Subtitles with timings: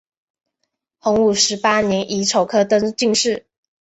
[0.97, 3.45] 洪武十八年乙丑科登进士。